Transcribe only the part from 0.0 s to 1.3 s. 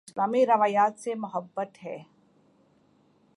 اسلامی روایات سے